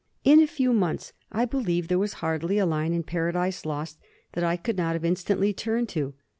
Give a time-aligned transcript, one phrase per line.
[0.23, 3.99] "In a few months, I believe there was hardly a line in Paradise Lost
[4.33, 6.15] that I could not have instantly turned to.